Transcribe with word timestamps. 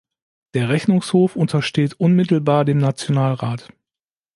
Der 0.55 0.69
Rechnungshof 0.69 1.35
untersteht 1.35 1.93
unmittelbar 1.99 2.65
dem 2.65 2.79
Nationalrat. 2.79 3.71